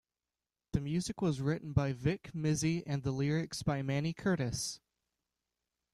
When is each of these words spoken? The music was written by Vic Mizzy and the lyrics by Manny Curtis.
The 0.73 0.81
music 0.81 1.21
was 1.21 1.41
written 1.41 1.73
by 1.73 1.93
Vic 1.93 2.31
Mizzy 2.33 2.81
and 2.87 3.03
the 3.03 3.11
lyrics 3.11 3.61
by 3.61 3.83
Manny 3.83 4.13
Curtis. 4.13 4.79